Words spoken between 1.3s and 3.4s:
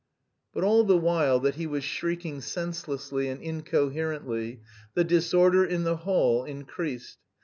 that he was shrieking senselessly and